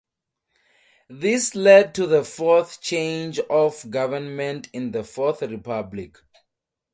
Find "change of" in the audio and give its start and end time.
2.81-3.87